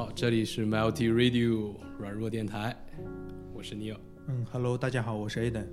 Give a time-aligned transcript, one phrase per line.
[0.00, 2.74] 好，这里是 Multi Radio 软弱电台，
[3.52, 3.98] 我是 Neil。
[4.28, 5.66] 嗯，Hello，大家好，我是 Aden。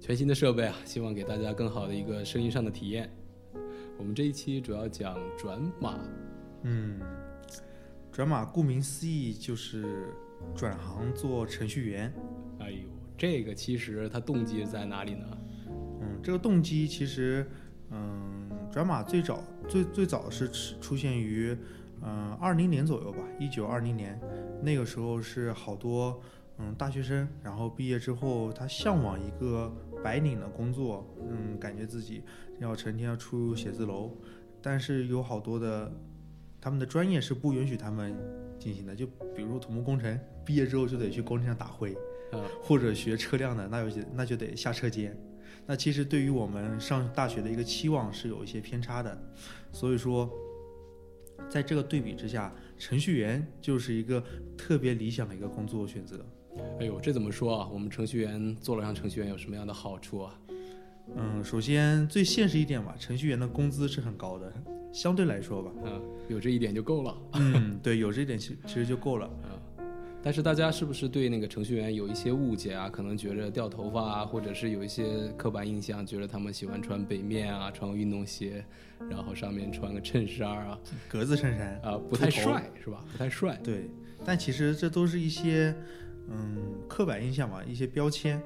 [0.00, 3.08] 全新的设备啊，希望给大家更好的一个声音上的体验。
[3.96, 6.00] 我们这一期主要讲转码。
[6.64, 6.98] 嗯，
[8.10, 10.08] 转码顾名思义就是
[10.56, 12.12] 转行做程序员。
[12.58, 12.78] 哎呦，
[13.16, 15.38] 这个其实它动机在哪里呢？
[16.00, 17.48] 嗯，这个动机其实，
[17.92, 21.56] 嗯，转码最早最最早是出现于。
[22.06, 24.20] 嗯，二零年左右吧，一九二零年，
[24.62, 26.20] 那个时候是好多
[26.58, 32.22] 嗯大学生，然后毕业之后他向往一个白领的工作，嗯，感觉自己
[32.58, 34.10] 要成天要出入写字楼，
[34.60, 35.90] 但是有好多的
[36.60, 38.14] 他们的专业是不允许他们
[38.58, 41.96] 进行的，就比如土木工程，毕业之后就得去工地上打灰，
[42.62, 45.16] 或者学车辆的，那有些那就得下车间，
[45.64, 49.18] 那其实对于我们上大学的一个期望是有一些偏差的，
[49.72, 50.30] 所以说。
[51.48, 54.22] 在这个对比之下，程序员就是一个
[54.56, 56.24] 特别理想的一个工作选择。
[56.80, 57.68] 哎呦，这怎么说啊？
[57.72, 60.38] 我们程序员做了让程序员有什么样的好处啊？
[61.16, 64.52] 嗯，首先最现实一点吧，程序员的工资是很高的，
[64.92, 65.70] 相对来说吧。
[65.84, 67.16] 嗯，有这一点就够了。
[67.32, 69.28] 嗯， 对，有这一点其其实就够了。
[69.44, 69.50] 嗯。
[70.24, 72.88] 但是大家是不是对那个程序员有一些误解啊？
[72.88, 78.64] 可能觉着掉头发啊，或者是有一些刻板印象，觉得他们喜欢穿北面啊，穿个运动鞋，
[79.10, 83.04] 然后上面穿个衬衫啊，格子衬衫啊，不太帅是吧？
[83.12, 83.60] 不太帅。
[83.62, 83.90] 对，
[84.24, 85.76] 但其实这都是一些
[86.30, 86.56] 嗯
[86.88, 88.40] 刻板印象嘛，一些标签。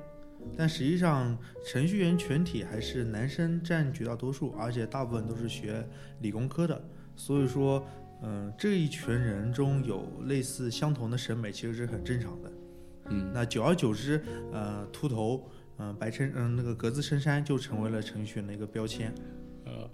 [0.56, 5.88] 但实际上，程序员全体还是男生占绝大多数，而且大部分都是学
[6.22, 7.86] 理工科的，所以说。
[8.22, 12.52] 嗯，这一群人中有类似相同的审美，其实是很正常的。
[13.10, 14.20] 嗯，那久而久之，
[14.52, 19.14] 呃，秃头，嗯，白衬，嗯，那个格子衬衫就成为了程序员的一个标签。
[19.64, 19.90] 呃，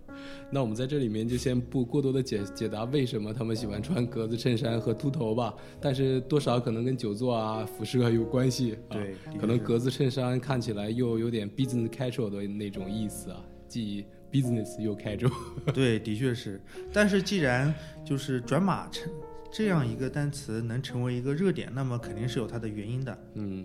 [0.50, 5.53] 那我们在这里面就先不过多的解解答为什么他们喜欢穿格子衬衫和秃头吧。
[5.81, 8.78] 但是多少可能跟久坐啊、辐射有关系。
[8.88, 15.33] 对，可能格子衬衫看起来又有点 business casual 的那种意思啊，既 business 又 casual。
[15.72, 16.61] 对，的确是。
[16.93, 17.72] 但是既然
[18.05, 19.09] 就是转码成
[19.53, 23.17] 这样一个单词能成为一个热点，那么肯定是有它的原因的。
[23.34, 23.65] 嗯，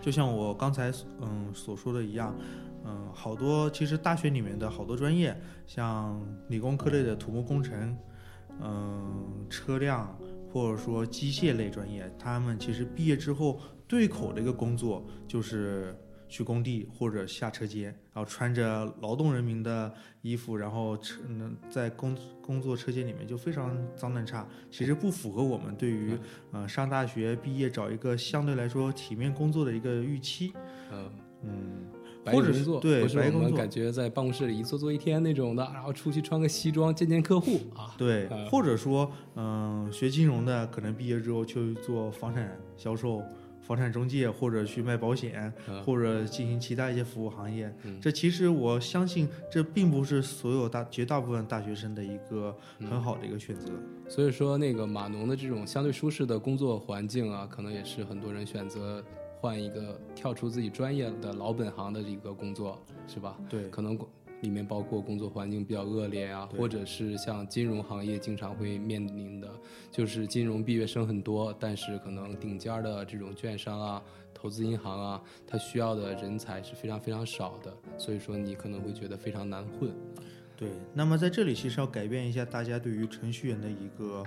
[0.00, 2.38] 就像我刚才嗯所说的一样，
[2.84, 5.36] 嗯，好多其实大学里面的好多专业，
[5.66, 7.96] 像理工科类的土木工程，
[8.62, 10.16] 嗯，车辆
[10.52, 13.58] 或者说机械类专业，他们其实毕业之后
[13.88, 15.92] 对口的一个工作就是。
[16.30, 19.92] 去工地或者下车间，然后穿着劳动人民的
[20.22, 21.16] 衣服，然后车
[21.68, 26.16] 在工工作车间里面就非常脏乱差，其实不符合我们对于
[26.52, 30.52] 呃上大学毕业找一个相对来说体面工作的一个预期。
[30.92, 31.10] 嗯
[31.42, 31.86] 嗯，
[32.24, 37.92] 白工作对，不是我们感觉在办公室里一坐坐一天那种的，然后出去穿个西装见见客户啊。
[37.98, 43.20] 对，或者说嗯学金融的可能毕业之后去做房产销售。
[43.70, 45.52] 房产中介，或者去卖保险，
[45.86, 53.70] 或者进行其他一些服务行业，这其实我相信，这并不是所有大绝大部分大学生的一个很好的一个选择。
[54.08, 59.00] 所以说，那个码农的这种相对舒适的工作环境啊，可能也是很多人选择
[59.40, 62.76] 换一个跳出自己专业的老本行的一个工作，
[63.06, 63.38] 是吧？
[63.48, 63.96] 对，可能。
[64.40, 69.48] 里面包括工作环境比较恶劣啊，或者是像金融行业经常会面临的，
[69.90, 74.02] 就是金融毕业生很多，但是可能顶尖的这种券商啊、
[74.32, 79.90] 投资银行啊，它需要的人才是非常非常少的，所以说你可能会觉得非常难混。
[80.60, 84.22] 对，那么在这里其实要改变一下大家对于程序员的一个，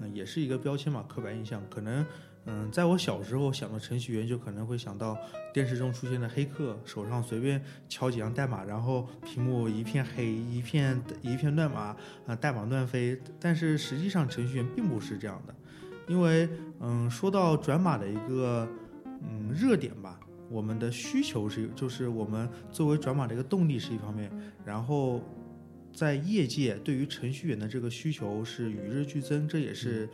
[0.00, 2.04] 嗯，也是一个标签嘛，刻板印象，可能。
[2.46, 5.16] 嗯，在我小时候想到程序员，就可能会想到
[5.52, 11.96] 电视中出现的黑客，手上随便敲几行代码，然后屏幕一片黑，一片一片乱码，
[12.26, 13.18] 啊，代码乱飞。
[13.38, 15.54] 但是实际上，程序员并不是这样的，
[16.06, 16.48] 因为，
[16.80, 18.66] 嗯，说到转码的一个，
[19.22, 20.18] 嗯，热点吧，
[20.50, 24.30] 我们的需求是，就是我们作为转码的一个动力是一方面，
[24.64, 25.22] 然后。
[25.94, 30.08] 在业界对于程序员的这个需求是与日俱增，这也是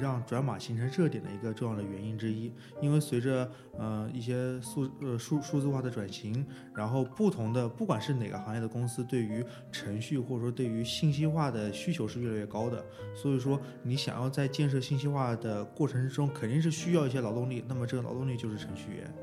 [0.00, 2.52] 让转码形成热点的一个重要的原因之一。
[2.80, 12.84] 因为随着呃一些数呃数数字化的转型，然后不同的不管是哪个行业的公司，对于程序或者说对于信息化的需求是越来越高的。
[13.14, 17.64] 所以说，你想要在建设信息化的过程之中，肯定是需要一些劳动力。
[17.68, 19.14] 那么这个劳动力就是程序员。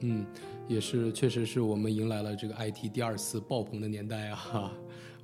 [0.00, 0.24] 嗯，
[0.68, 4.72] 也是，确实是我们迎来了这个 IT 第二次爆棚的年代啊。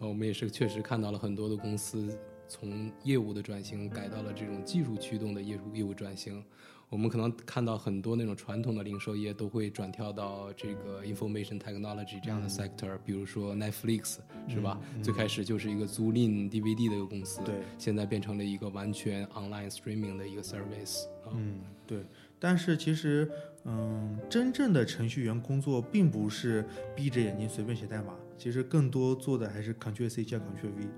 [0.08, 2.16] 我们也是确实看到了很多的公司
[2.46, 6.44] 从业务的转型改到了这种技术驱动的业务业务转型。
[6.90, 14.18] 我们可能看到很多那种传统的零售业都会转跳到这个 information technology 这样的 sector，、比如说 Netflix
[14.48, 14.78] 是吧？
[15.02, 21.32] 最开始就是一个租赁 DVD 的一个公司，对，现在变成了一个完全 online streaming 的一个 service 啊。
[21.34, 22.04] 嗯，对。
[22.38, 23.28] 但是其实，
[23.64, 26.64] 嗯，真正的程序员工作并不是
[26.94, 30.88] 闭着眼睛随便写代码，其实更多做的还是 Ctrl C 加 Ctrl V。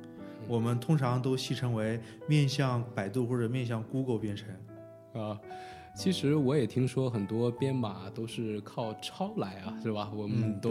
[0.49, 4.49] 我们通常都戏称为面向百度或者面向 Google 编程。
[5.13, 5.41] 啊，
[5.97, 10.13] 其实我也听说很多编码都是靠抄来啊，是吧？
[10.15, 10.71] 我们嗯都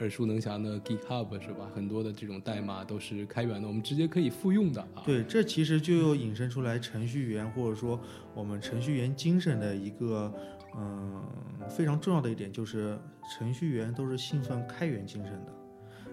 [0.00, 1.70] 耳熟能详的 GitHub 是吧？
[1.74, 5.02] 很多的这种代码都是开源的，我们直接可以复用的啊。
[5.04, 8.00] 对，这其实就又引申出来程序员或者说
[8.34, 10.32] 我们程序员精神的一个
[10.74, 11.22] 嗯
[11.68, 12.98] 非常重要的一点，就是
[13.36, 15.52] 程序员都是信奉开源精神的。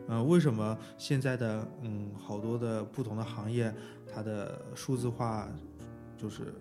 [0.09, 3.71] 呃，为什么现在的嗯好多的不同的行业，
[4.11, 5.47] 它的数字化
[6.17, 6.51] 就是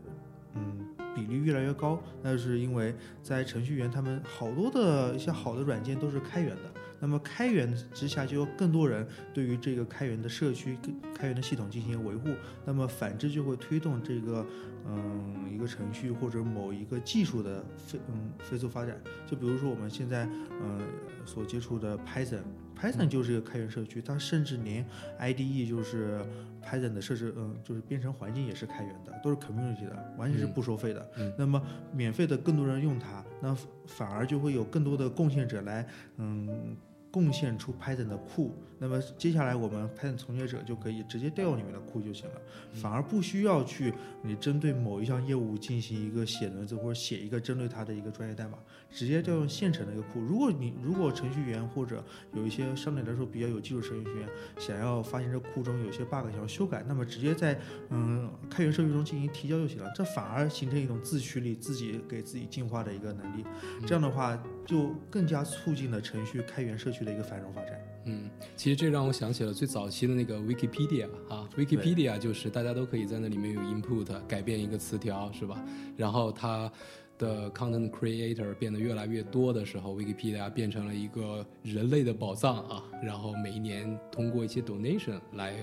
[0.54, 0.86] 嗯
[1.16, 1.98] 比例越来越高？
[2.22, 6.62] 那是因为在程序员他们好多的一些好的软件都是开源的。
[7.00, 10.76] 那么开源之下，就有更多人对于这个开源的社区、
[11.14, 12.28] 开源的系统进行维护。
[12.66, 14.44] 那么反之就会推动这个
[14.86, 19.00] 嗯一个程序或者某一个技术的飞嗯飞速发展。
[19.26, 20.28] 就比如说我们现在
[20.60, 20.82] 嗯
[21.24, 22.42] 所接触的 Python。
[22.80, 24.84] Python 就是一个开源社区，它甚至连
[25.18, 26.20] IDE 就是
[26.62, 31.10] Python 的设置，嗯，就是编程环境也是开源的，都是 community 的，完全是不收费的。
[31.16, 31.60] 嗯那么
[31.92, 35.86] 免费的更多人用它，那反而就会有更多的贡献者来，
[36.16, 36.76] 嗯，
[37.10, 38.54] 贡献出 Python 的库。
[38.80, 42.40] 那么接下来我们 Python 从业者就可以直接调用里面的库就行了，
[42.72, 48.56] 反而不需要去你针对某一项业务进行一个写轮子或者写一个针对它的一个专业代码，
[48.88, 50.20] 直接调用现成的一个库。
[50.20, 54.28] 如果你如果程序员或者有一些相对来说比较有技术程序员
[54.58, 57.58] 想要发现这库中有些 bug 想要修改，那么直接在
[57.90, 63.44] 嗯开源社区中进行提交就行了，这反而形成一种自驱力，自己给自己进化的一个能力。
[63.84, 67.80] 这样的话就更加促进了程序开源社区的一个繁荣发展。
[68.04, 75.62] 嗯，其实这让我想起了最早期的那个 Wikipedia 啊，Wikipedia 就是大家都可以在那里面有 input 改变一个词条，是吧？
[75.96, 76.70] 然后它
[77.18, 82.82] 的 content creator 变得越来越多的时候，Wikipedia 变成了一个人类的宝藏啊。
[83.02, 85.56] 然后每一年通过一些 donation 来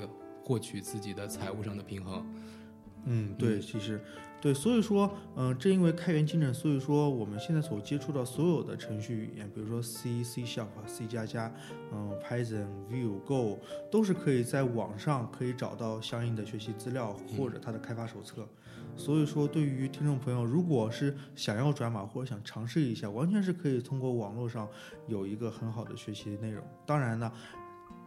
[0.44, 2.26] 获取自己的财务上的平衡。
[3.06, 4.02] 嗯，对，其实
[4.46, 11.52] 对，所以说，嗯、正因为开源精神，所以说我们现在所接触到所有的程序语言，比如说 C、C Sharp、C 加加，
[11.92, 13.58] 嗯，Python、Vue、Go，
[13.92, 18.48] 都是可以在网上可以找到相应的学习资料或者它的开发手册。
[18.96, 24.70] 所以说，对于听众朋友，如果是想要转码或者想尝试一下，完全是可以通过网络上
[25.08, 26.64] 有一个很好的学习内容。
[26.86, 27.32] 当然呢，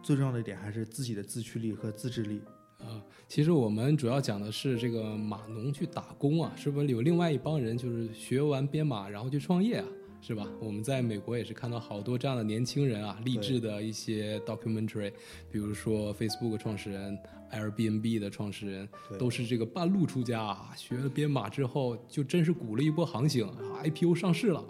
[0.01, 2.41] 最重要的一点还是自己的自驱力和自制力。
[2.79, 9.85] 啊，其实我们主要讲的是这个码农去打工啊，是不是有另外一帮人就是学完编码然后去创业啊，
[10.21, 10.47] 是吧？
[10.59, 15.11] 我们在美国也是看到好多这样的年轻人啊，励志的一些 documentary，
[15.51, 17.17] 比如说 Facebook 创始人、
[17.51, 24.63] Airbnb 的创始人，对都是这个半路出家啊，学了编码之后就真是鼓了一波行情啊，IPO 上市了。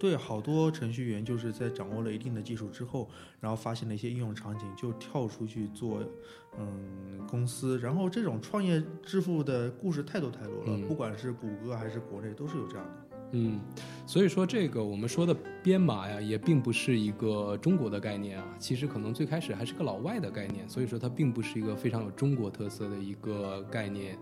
[0.00, 3.06] 对，好多程序员就是在掌握了一定的技术之后，
[3.38, 6.02] 然后发现了一些应用场景，就跳出去做，
[6.58, 7.78] 嗯，公司。
[7.78, 13.06] 然后这种创业致富的故事太多太多了，嗯不管是谷歌还是国内，都是有这样的。
[13.32, 13.60] 嗯，
[14.06, 24.18] 所以说这个我们说的编码呀，也并不是一个中国的概念啊，其实可能最开始还是个老外的概念，所以说它并不是一个非常有中国特色的一个概念。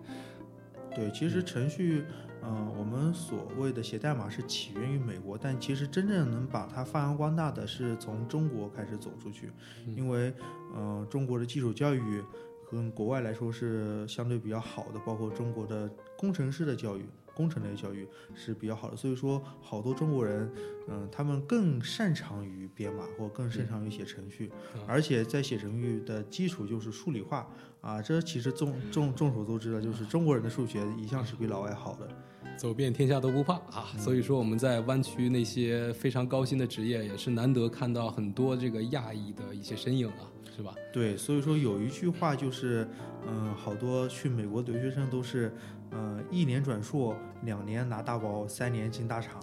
[0.93, 2.03] 对，其实程序，
[2.43, 9.51] 嗯、我们所谓的写代码是起源于美国，但其实真正能把它发扬光大的是从中国开始走出去，
[9.95, 10.33] 因为，
[10.75, 12.23] 嗯、中国的基础教育
[12.69, 17.05] 跟国外来说是相对比较好的，包括中国的工程师的教育。
[17.39, 18.05] 工程类教育
[18.35, 20.51] 是比较好的，所以说好多中国人，
[20.89, 27.47] 嗯、他们更擅长于编码或更擅长于写程序，嗯而且在写程序的基础就是数理化
[27.79, 32.05] 啊，这其实众众众所周知的，就是中国人的数学一向是比老外好的。
[32.59, 33.87] 走遍天下都不怕啊！
[33.97, 40.75] 所以说我们在湾区那些非常高薪的职业，也是难得看到很多这个亚裔的一些身影啊，是吧？
[40.91, 42.85] 对，所以说有一句话就是，
[43.25, 45.53] 嗯、好多去美国留学生都是，
[45.91, 49.41] 呃，一年转硕，两年拿大包，三年进大厂。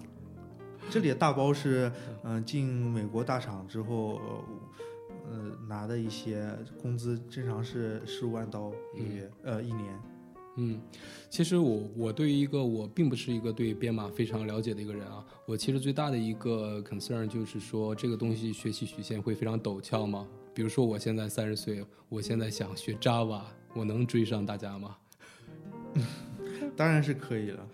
[0.89, 1.91] 这里的大包是，
[2.23, 6.49] 嗯、进美国大厂之后，呃，呃拿的一些
[6.81, 9.99] 工资，正常是十五万刀一个月，呃，一年。
[10.59, 10.81] 嗯，
[11.29, 20.27] 其实我我对于一个我并不是一个对编码非常了解的一个人啊，我其实最大的一个 concern 就是说这个东西学习曲线会非常陡峭吗？
[20.55, 23.43] 比如说我现在三十岁，我现在想学 Java，
[23.75, 24.97] 我能追上大家吗？
[26.77, 27.67] 当然是可以了。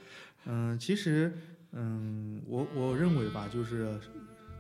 [0.47, 1.33] 嗯，其实，
[1.73, 3.99] 嗯，我我认为吧，就是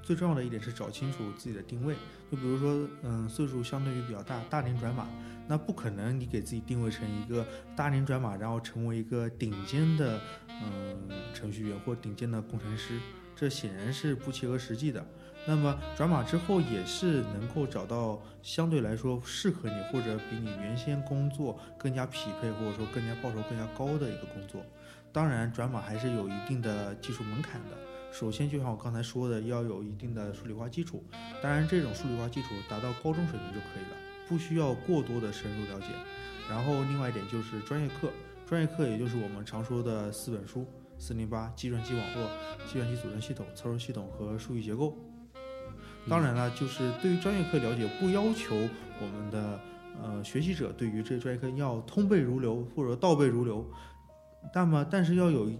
[0.02, 1.94] 最重要的一点是找清楚自己的定位。
[2.30, 5.08] 就比如说，嗯，岁数相对于比较大，大龄转码，
[5.46, 7.46] 那不可能你给自己定位成一个
[7.76, 10.96] 大龄转码，然后成为一个顶尖的嗯
[11.34, 12.98] 程序员或顶尖的工程师，
[13.36, 15.04] 这显然是不切合实际的。
[15.46, 24.62] 那么转码之后也是能够找到相对来说适合你或者比你原先工作更加匹配或者说更加报酬更加高的一个工作。
[25.12, 27.76] 当然，转码还是有一定的技术门槛的。
[28.12, 31.04] 首先，就像我刚才说的，要有一定的数理化基础。
[31.42, 33.96] 当然，这种数理化基础达到高中水平就可以了，
[34.28, 35.88] 不需要过多的深入了解。
[36.48, 38.10] 然后，另外一点就是专业课，
[38.46, 40.66] 专业课也就是我们常说的四本书：
[40.98, 42.30] 四零八计算机网络、
[42.66, 44.96] 计算机组成系统、操作系统和数据结构。
[46.08, 48.54] 当然了，就是对于专业课了解，不要求
[49.00, 49.60] 我们的
[50.02, 53.64] 呃学习者对于这专业课要通背如流或者倒背如流，
[54.54, 55.50] 那么但是要有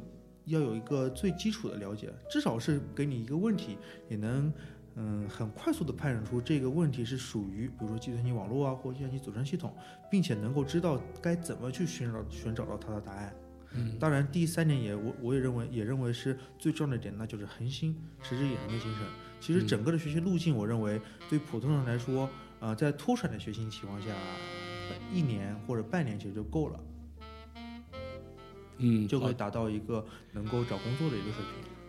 [0.46, 4.52] 要有一个最基础的了解，至少是给你一个问题，也能
[4.96, 9.72] 嗯很快速的判断出这个问题是属于比如说计算机网络啊或计算机组成系统，
[10.10, 13.32] 并且能够知道该怎么去寻找寻找到它的答案。
[13.74, 19.06] 嗯，当然第三点也我我也认为也认为是最重要的点，那就是恒心，持之以恒的精神。
[19.42, 22.30] 其实整个的学习路径，我认为对普通人来说，
[22.60, 24.08] 呃，在脱产的学习情况下，
[25.12, 26.80] 一年或者半年其实就够了，
[28.78, 31.81] 嗯，就会达到一个能够找工作的一个水平。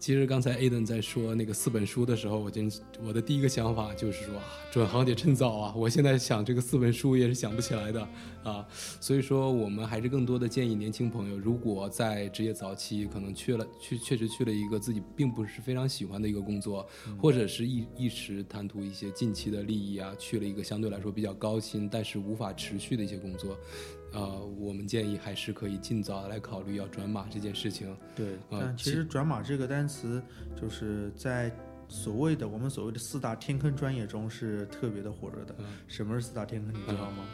[0.00, 2.70] 啊，其实刚才 Aden 在说那个四本书的时候，我真
[3.04, 5.74] 我的第一个想法就是说啊，转行得趁早啊！
[5.76, 8.08] 我现在想这个四本书也是想不起来的
[8.42, 8.66] 啊。
[9.00, 16.88] 所以说，我们还是更多的建议年轻朋友，如果在职业早期可能去了去确实去了一个自己并不是非常喜欢的一个工作，
[17.18, 23.58] 或者是一一时贪图一些近期的利益啊，去了一个相对来说比较高薪但是无法持续的一些工作。
[24.12, 27.96] 呃，我们建议还是可以尽早来考虑要转码这件事情。
[28.14, 30.22] 对，啊但其实“转码”这个单词，
[30.60, 31.50] 就是在
[31.88, 35.54] 所谓的我们所谓的四大天坑专业中是特别的火热的。
[35.58, 36.74] 嗯什么是四大天坑？
[36.74, 37.24] 你知道吗？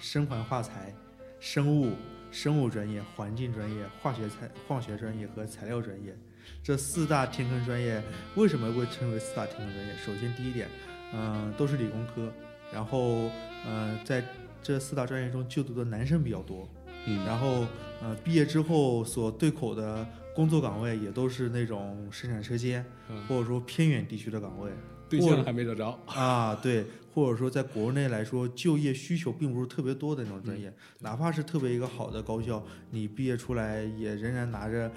[0.00, 0.94] 生环化材、
[1.40, 1.92] 生物、
[2.30, 6.16] 生物专业、环境专业、化学材化学专业和材料专业。
[6.62, 8.02] 这四大天坑专业
[8.36, 9.94] 为什么会称为四大天坑专业？
[9.96, 10.68] 首先，第一点，
[11.12, 12.32] 嗯、都是理工科，
[12.72, 13.30] 然后，
[13.66, 14.24] 呃，在
[14.62, 16.68] 这四大专业中就读的男生比较多，
[17.06, 17.66] 嗯，然后
[18.02, 23.26] 呃，毕业之后所对口的工作岗位也都是那种生产车间，嗯。
[23.26, 24.70] 或者说偏远地区的岗位
[25.08, 25.98] 对象还没找着。
[26.06, 34.90] 啊，对，或者说在国内来说，就业需求并不是特别多的那种嗯专业，哪怕是特别一个好的高校，你毕业出来也仍然拿着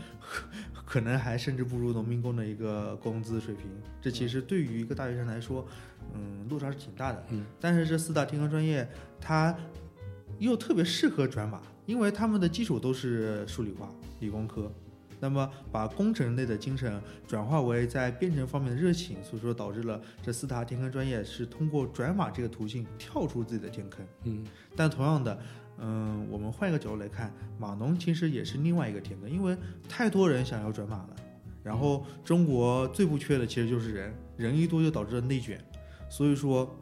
[0.85, 3.65] 可能还甚至不如农民工的一个工资水平，
[4.01, 5.65] 这其实对于一个大学生来说，
[6.13, 7.25] 嗯，落差是挺大的。
[7.29, 8.87] 嗯，但是这四大天坑专业，
[9.19, 9.55] 它
[10.39, 13.89] 又特别适合转码，因为他们的基础都是数理化、
[14.19, 14.71] 理工科。
[15.21, 24.05] 那么把工程类的精神转化为在编程方面的热情，所以说导致了这四大天坑专业是通过转码这个途径跳出自己的天坑。
[24.23, 24.43] 嗯
[24.75, 25.39] 但同样的，
[25.77, 29.55] 嗯，我们换一个角度来看，码农其实也是另外一个天坑，因为
[29.87, 31.15] 太多人想要转码了。
[31.63, 35.63] 然后中国最不缺的其实就是人，人一多就导致了内卷，
[36.09, 36.75] 所以说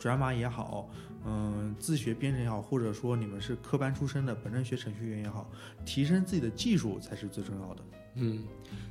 [0.00, 0.90] 转码也好，
[1.24, 5.50] 嗯，自学编程也好，或者说你们是科班出身的，本身学程序员也好，
[5.84, 7.82] 提升自己的技术才是最重要的。
[8.14, 8.44] 嗯，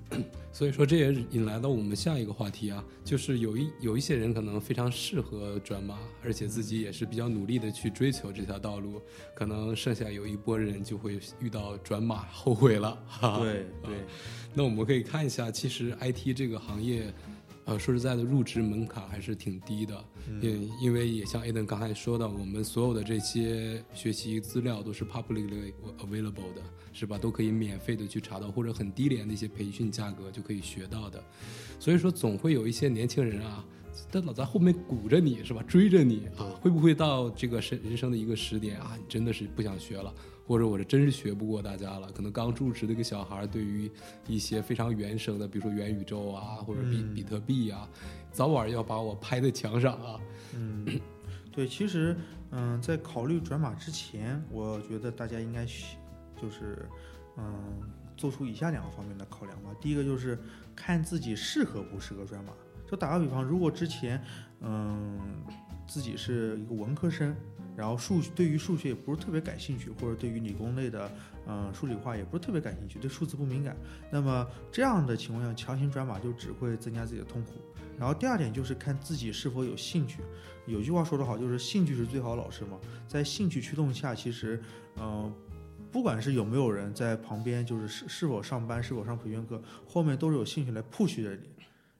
[0.51, 8.99] 所以说这也引来了我们下一个话题啊，就是有一有一些人可能非常适合转码，而且自己也是比较努力的去追求这条道路，
[9.35, 12.97] 可能剩下有一波人就会遇到转码后悔了。
[13.07, 13.95] 哈哈对对，
[14.55, 17.13] 那我们可以看一下，其实 IT 这个行业，
[17.71, 20.03] 呃，说实在的，入职门槛还是挺低的。
[20.41, 26.61] 因因为也像 Aden 刚才说的，我们所有的这些学习资料都是 publicly available 的，
[26.91, 27.17] 是吧？
[27.17, 31.23] 都可以免费的去查到，或者很低廉的一些培训价格就可以学到的。
[31.79, 33.65] 所以说，总会有一些年轻人啊，
[34.11, 35.63] 他老在后面鼓着你，是吧？
[35.63, 40.13] 追着你啊，会不会到这个人人生的一个时点啊，你真的是不想学了？
[40.45, 43.89] 或者我这真是学不过大家了，可能刚入职的一个小孩儿，对于
[44.27, 47.87] 一些非常原生的，比如说元宇宙啊，或者比嗯比特币啊，
[48.31, 50.19] 早晚要把我拍在墙上啊。
[50.53, 50.85] 嗯，
[51.51, 52.17] 对，其实，
[52.51, 56.85] 嗯，在考虑转码之前，我觉得大家应该就是，
[57.37, 57.81] 嗯，
[58.17, 59.69] 做出以下两个方面的考量吧。
[59.79, 60.37] 第一个就是
[60.75, 62.51] 看自己适合不适合转码。
[62.89, 64.21] 就打个比方，如果之前，
[64.59, 65.17] 嗯，
[65.87, 67.33] 自己是一个文科生，
[67.75, 71.11] 然后数对于数学也不是特别感兴趣，或者对于理工类的，
[71.47, 73.75] 嗯，数理化也不是特别感兴趣，对数字不敏感，
[74.11, 77.53] 那么这样的情况下强行转码就只会增加自己的痛苦。
[77.97, 80.21] 然后第二点就是看自己是否有兴趣。
[80.65, 82.79] 有句话说得好，就是兴趣是最好的老师嘛。
[83.07, 84.61] 在兴趣驱动下，其实，
[84.95, 85.31] 呃，
[85.91, 91.49] 不管是有没有人在旁边，就是是是否上班，是否上培训课，后面都是有兴趣来 push 着你。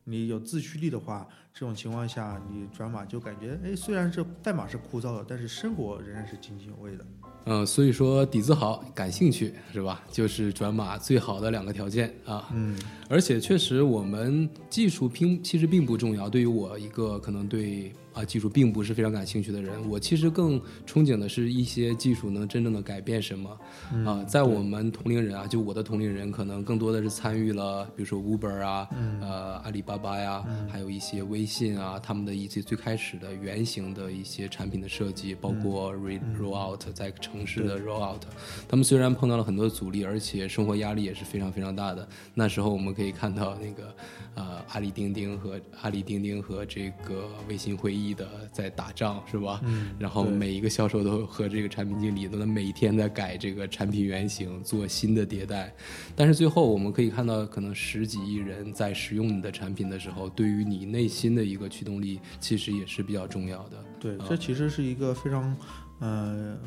[0.04, 7.06] 你有自驱力的话，这种情况下你转码就感觉，哎，虽然这代码是枯燥的，但是生活仍然是津津有味的。
[7.46, 10.04] 嗯，所以说底子好，感兴趣是吧？
[10.12, 12.50] 就是转码最好的两个条件啊。
[12.54, 12.78] 嗯，
[13.10, 17.92] 而且确实我们技术拼其实并不重要，对于我一个可能对。
[18.14, 23.58] 啊，技术并不是非常感兴趣的人，我其实更憧憬的是一些技术能真正的改变什么。
[24.06, 28.90] 啊，在我们同龄人啊，就我的同龄人，可能更多的是参与了，比如说 Uber 啊，
[29.22, 38.22] 呃，阿里巴巴呀，还有一些微信啊，他们的一些最开始的原型的一些产品的设计，包括 roll out 在城市的 roll out，
[38.68, 42.06] 他们虽然碰到了很多阻力，而且生活压力也是非常非常大的。
[42.34, 43.96] 那时候我们可以看到那个，
[44.36, 48.01] 呃，阿里钉钉和阿里钉钉和这个微信会议。
[48.14, 49.62] 的在打仗是吧？
[49.64, 55.74] 嗯，然后每一个销售都和这个产品经理都在每天在改这个产品原型，做新的迭代。
[56.16, 63.86] 但是最后我们可以看到，可能十几亿人在使用你的产品的时候，对于你内心的一个驱动力，其实也是比较重要的。
[64.00, 65.56] 对，这其实是一个非常
[66.00, 66.58] 呃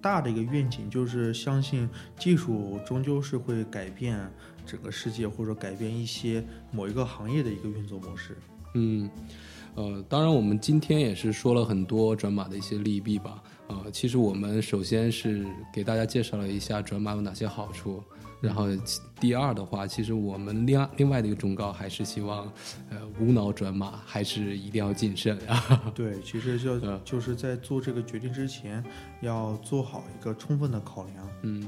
[0.00, 1.88] 大的一个愿景，就是相信
[2.18, 4.18] 技术终究是会改变
[4.64, 8.36] 整个世界，或者改变一些某一个行业的一个运作模式。
[8.74, 9.10] 嗯。
[9.74, 13.42] 呃，当然，我们今天也是说了很多转码的一些利弊吧。
[13.68, 18.04] 呃，其实我们首先是给大家介绍了一下转码有哪些好处，
[18.38, 18.66] 然后
[19.18, 22.52] 第二的话，其实我们另另外的一个忠告还是希望，
[22.90, 25.90] 呃，无脑转码还是一定要谨慎啊。
[25.96, 28.84] 对，其实就就是在做这个决定之前，
[29.22, 31.28] 要做好一个充分的考量。
[31.44, 31.66] 嗯，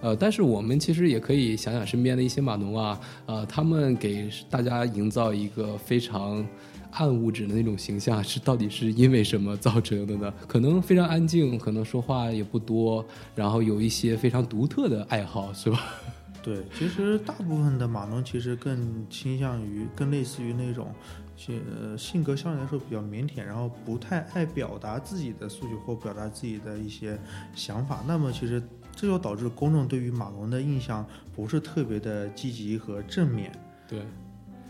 [0.00, 6.46] 呃，但是我们其实也可以想想身边的一些码农啊，呃，他们给大家营造一个非常。
[6.92, 10.34] 暗物质的那种形象是到底是因为什么造成的呢？
[10.48, 15.78] 可能非常安静，可能说话也不多，然后有一些非常独特的爱好，是吧？
[16.42, 20.92] 对，其实大部分的码农其实更倾向于，更类似于那种，
[21.36, 21.62] 性
[21.96, 27.16] 性格相对来说比较腼腆，然后不太爱表达自己的诉求或表达自己的一些
[27.54, 28.02] 想法。
[28.04, 28.60] 那么其实
[28.94, 33.50] 这就导致公众对于马龙的印象不是特别的积极和正面。
[33.88, 34.02] 对。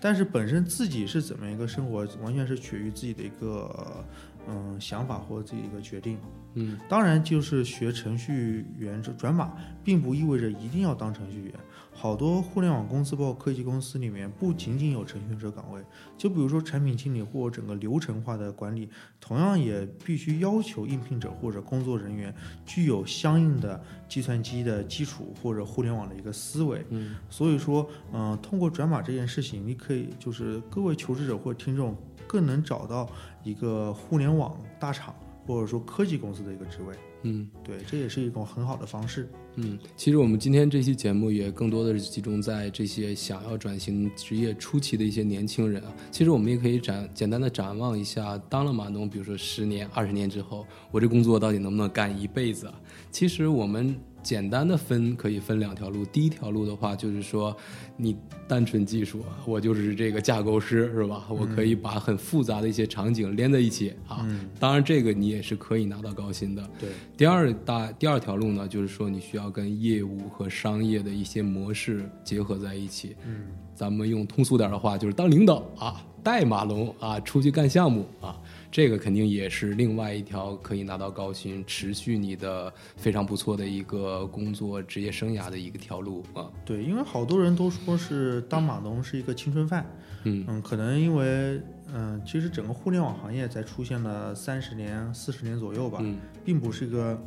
[0.02, 4.02] 但是本身自己是怎么一个生活，完全是取决于自己的一个
[4.48, 6.18] 嗯想法或者自己一个决定。
[6.54, 9.52] 嗯，当然就是学程序员转码，
[9.84, 11.54] 并不意味着一定要当程序员。
[12.00, 15.84] 好多互联网公司，包括科技公司里面，不仅仅有程序员这个岗位，
[16.16, 18.88] 就比如说产品经理或整个流程化的管理，
[19.20, 22.34] 同样也必须要求应聘者或者工作人员
[22.64, 26.82] 具有相应的计算机的基础或者互联网的一个思维。
[26.88, 31.94] 嗯，所以说，嗯，通过转码这件事情，你可以就是各位求职者或者听众
[32.26, 33.06] 更能找到
[33.44, 35.14] 一个互联网大厂
[35.46, 36.94] 或者说科技公司的一个职位。
[37.24, 39.30] 嗯，对，这也是一种很好的方式。
[39.62, 45.92] 嗯，其实我们今天这期节目也更多的是集中在这些想要转型职业初期的一些年轻人啊。
[46.10, 52.80] 其实我们也可以展简单的展望一下，当了码农，比如说十年、二十年之后，我这工作到底能不能干一辈子啊？
[53.10, 53.94] 其实我们。
[54.22, 57.56] 简单的分可以分两条路，第一条路的话就是说，
[57.96, 61.24] 你单纯技术，我就是这个架构师，是吧？
[61.28, 64.26] 我可以把很复杂的一些场景连在一起啊。
[64.58, 66.70] 当然，这个你也是可以拿到高薪的。
[66.78, 66.90] 对。
[67.16, 73.16] 第二大第二条路呢，就是说你需要跟业务和商业的一些模式结合在一起。
[73.26, 73.46] 嗯。
[73.74, 78.38] 咱们用通俗点的话，就是当领导啊，带马龙啊，出去干项目啊。
[78.70, 86.48] 这个肯定也是另外一条可以拿到高薪、持续你的非常不错的一个工作职业生涯的一个条路啊。
[86.64, 89.84] 对，因为好多人都说是当码农是一个青春饭，
[90.24, 91.60] 嗯嗯，可能因为
[91.92, 96.00] 嗯，其实整个互联网行业才出现了三十年、四十年左右吧，
[96.44, 97.20] 并不是一个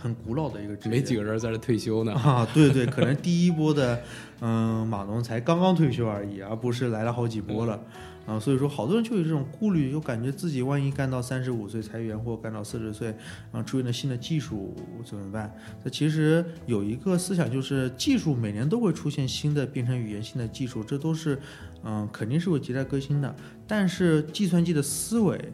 [0.00, 2.48] 很古老的一个职业，没几个人在这退休呢啊。
[2.54, 4.02] 对对，可能第一波的
[4.40, 7.80] 嗯码农才刚刚退休而已，而不是来了好几波了。
[8.26, 13.12] 啊，所以说好多人就有这种顾虑，就感觉自己万一干到三十五岁裁员，或干到四十岁，
[13.50, 15.52] 啊，出现了新的技术怎么办？
[15.82, 21.40] 这其实有一个思想，就是技术每年都会出现新的编程语言、新的技术，这都是，
[21.82, 23.34] 嗯，肯定是会迭代更新的。
[23.66, 25.52] 但是计算机的思维。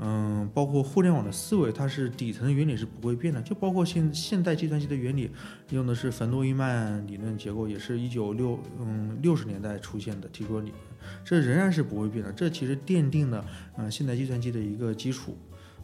[0.00, 3.42] 嗯，包括互联网的思维，它是底层原理是不会变的。
[3.42, 5.28] 就包括现现代计算机的原理，
[5.70, 10.80] 用的是冯诺依曼理论结构，也是一九六嗯六十年代出现的提出理论，
[11.24, 12.32] 这仍然是不会变的。
[12.32, 13.44] 这其实奠定了
[13.76, 15.36] 嗯现代计算机的一个基础。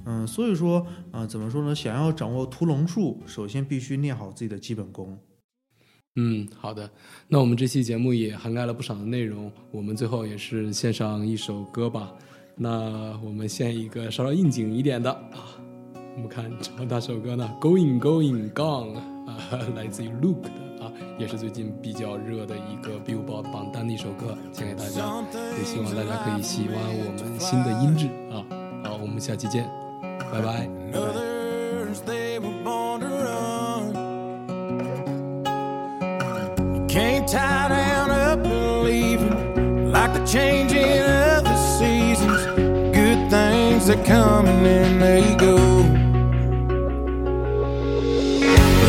[0.06, 1.74] 嗯，所以说啊，怎么说呢？
[1.74, 5.18] 想要掌握屠龙术，首先必须练好自己的基本功。
[6.14, 6.88] 嗯，好的。
[7.26, 12.12] 那我们这期节目也涵盖了不少的内容，我们最后也是献上一首歌吧。
[12.56, 15.58] 那我们献一个稍稍应景一点的啊，
[16.14, 18.96] 我们看唱哪首歌呢？Going, going, gone。
[19.26, 19.38] 啊，
[19.74, 25.24] 来自于 Luke 的啊，也是最近比较热的一个 Billboard 榜单的一首歌，献给大家，
[25.58, 28.44] 也希望大家可以喜欢我们新的音质啊。
[28.84, 29.68] 好，我们下期见，
[30.30, 30.68] 拜拜。
[30.92, 32.52] Others, they were
[43.84, 45.56] things that come and then they go.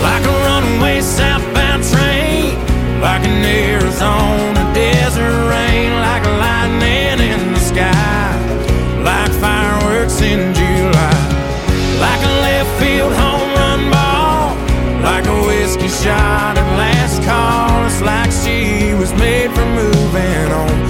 [0.01, 2.55] Like a runaway southbound train,
[3.01, 8.36] like an Arizona desert rain, like a lightning in the sky,
[9.03, 11.17] like fireworks in July,
[11.99, 14.55] like a left field home run ball,
[15.03, 17.86] like a whiskey shot at last call.
[17.86, 20.85] It's like she was made for moving on.